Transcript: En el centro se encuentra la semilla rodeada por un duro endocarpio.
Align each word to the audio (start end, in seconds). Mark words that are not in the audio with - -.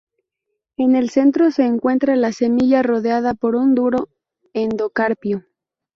En 0.77 0.95
el 0.95 1.11
centro 1.11 1.51
se 1.51 1.61
encuentra 1.63 2.15
la 2.15 2.31
semilla 2.31 2.81
rodeada 2.81 3.35
por 3.35 3.55
un 3.55 3.75
duro 3.75 4.09
endocarpio. 4.51 5.45